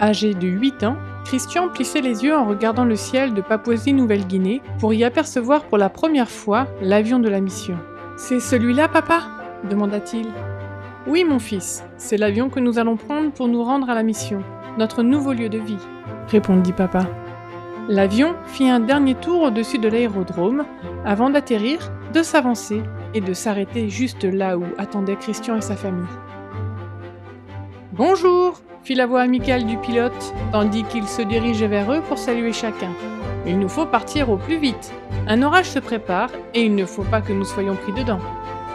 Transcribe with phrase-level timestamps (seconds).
[0.00, 4.92] Âgé de 8 ans, Christian plissait les yeux en regardant le ciel de Papouasie-Nouvelle-Guinée pour
[4.92, 7.78] y apercevoir pour la première fois l'avion de la mission.
[8.16, 9.22] C'est celui-là, papa?
[9.68, 10.28] demanda-t-il.
[11.06, 14.42] Oui, mon fils, c'est l'avion que nous allons prendre pour nous rendre à la mission,
[14.78, 15.78] notre nouveau lieu de vie,
[16.28, 17.06] répondit papa.
[17.88, 20.64] L'avion fit un dernier tour au-dessus de l'aérodrome
[21.04, 21.78] avant d'atterrir,
[22.12, 22.82] de s'avancer
[23.14, 26.04] et de s'arrêter juste là où attendaient Christian et sa famille.
[27.92, 32.52] Bonjour fit la voix amicale du pilote, tandis qu'il se dirigeait vers eux pour saluer
[32.52, 32.92] chacun.
[33.44, 34.92] Il nous faut partir au plus vite.
[35.26, 38.20] Un orage se prépare et il ne faut pas que nous soyons pris dedans.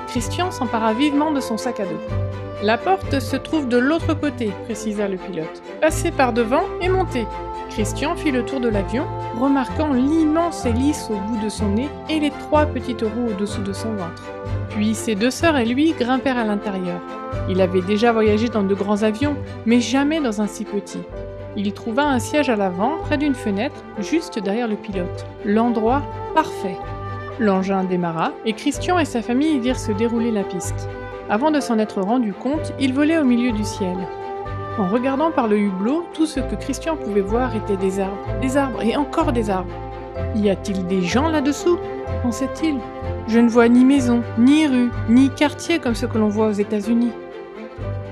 [0.09, 2.01] Christian s'empara vivement de son sac à dos.
[2.61, 5.63] La porte se trouve de l'autre côté, précisa le pilote.
[5.79, 7.25] Passez par devant et montez.
[7.69, 9.05] Christian fit le tour de l'avion,
[9.39, 13.71] remarquant l'immense hélice au bout de son nez et les trois petites roues au-dessous de
[13.71, 14.23] son ventre.
[14.71, 16.99] Puis ses deux sœurs et lui grimpèrent à l'intérieur.
[17.49, 19.35] Il avait déjà voyagé dans de grands avions,
[19.65, 21.01] mais jamais dans un si petit.
[21.57, 25.25] Il trouva un siège à l'avant, près d'une fenêtre, juste derrière le pilote.
[25.45, 26.01] L'endroit
[26.33, 26.77] parfait.
[27.39, 30.87] L'engin démarra, et Christian et sa famille virent se dérouler la piste.
[31.29, 33.97] Avant de s'en être rendu compte, il volait au milieu du ciel.
[34.77, 38.55] En regardant par le hublot, tout ce que Christian pouvait voir était des arbres, des
[38.55, 39.73] arbres et encore des arbres.
[40.35, 41.77] Y a-t-il des gens là-dessous
[42.21, 42.75] pensait-il.
[43.27, 46.53] Je ne vois ni maison, ni rue, ni quartier comme ce que l'on voit aux
[46.53, 47.11] États-Unis.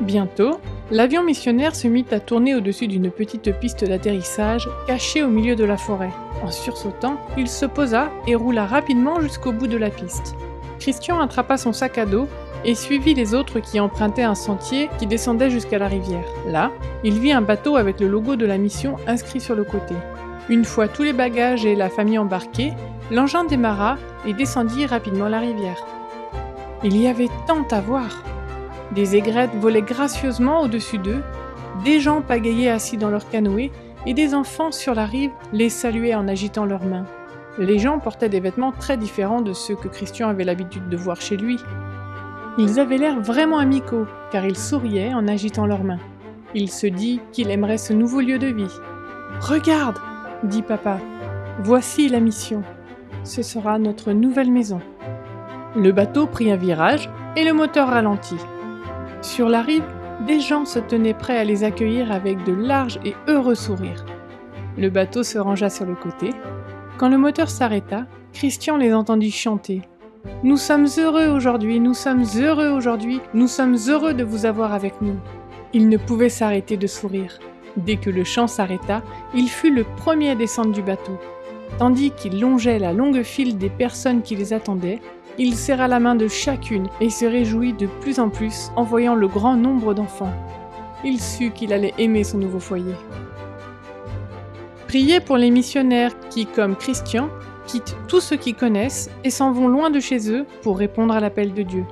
[0.01, 0.59] Bientôt,
[0.91, 5.65] l'avion missionnaire se mit à tourner au-dessus d'une petite piste d'atterrissage cachée au milieu de
[5.65, 6.11] la forêt.
[6.43, 10.35] En sursautant, il se posa et roula rapidement jusqu'au bout de la piste.
[10.79, 12.27] Christian attrapa son sac à dos
[12.63, 16.25] et suivit les autres qui empruntaient un sentier qui descendait jusqu'à la rivière.
[16.47, 16.71] Là,
[17.03, 19.95] il vit un bateau avec le logo de la mission inscrit sur le côté.
[20.49, 22.73] Une fois tous les bagages et la famille embarqués,
[23.11, 25.77] l'engin démarra et descendit rapidement la rivière.
[26.83, 28.23] Il y avait tant à voir.
[28.91, 31.21] Des aigrettes volaient gracieusement au-dessus d'eux,
[31.83, 33.71] des gens pagayaient assis dans leur canoë
[34.07, 37.05] et des enfants sur la rive les saluaient en agitant leurs mains.
[37.59, 41.21] Les gens portaient des vêtements très différents de ceux que Christian avait l'habitude de voir
[41.21, 41.59] chez lui.
[42.57, 45.99] Ils avaient l'air vraiment amicaux, car ils souriaient en agitant leurs mains.
[46.55, 48.73] Il se dit qu'il aimerait ce nouveau lieu de vie.
[49.41, 49.99] Regarde,
[50.43, 50.99] dit papa,
[51.59, 52.63] voici la mission.
[53.23, 54.79] Ce sera notre nouvelle maison.
[55.75, 58.39] Le bateau prit un virage et le moteur ralentit.
[59.21, 59.83] Sur la rive,
[60.25, 64.05] des gens se tenaient prêts à les accueillir avec de larges et heureux sourires.
[64.77, 66.31] Le bateau se rangea sur le côté.
[66.97, 69.81] Quand le moteur s'arrêta, Christian les entendit chanter
[70.43, 75.01] nous sommes heureux aujourd'hui, nous sommes heureux aujourd'hui, nous sommes heureux de vous avoir avec
[75.01, 75.17] nous.
[75.73, 77.39] Il ne pouvait s'arrêter de sourire.
[77.77, 79.01] Dès que le chant s'arrêta,
[79.33, 81.17] il fut le premier à descendre du bateau.
[81.77, 84.99] Tandis qu'il longeait la longue file des personnes qui les attendaient,
[85.37, 89.15] il serra la main de chacune et se réjouit de plus en plus en voyant
[89.15, 90.33] le grand nombre d'enfants.
[91.03, 92.95] Il sut qu'il allait aimer son nouveau foyer.
[94.87, 97.29] Priez pour les missionnaires qui, comme Christian,
[97.67, 101.19] quittent tout ce qu'ils connaissent et s'en vont loin de chez eux pour répondre à
[101.19, 101.85] l'appel de Dieu.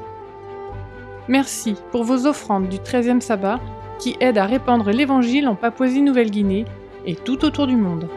[1.28, 3.60] Merci pour vos offrandes du 13e sabbat
[4.00, 6.66] qui aident à répandre l'Évangile en Papouasie-Nouvelle-Guinée
[7.06, 8.08] et tout autour du monde.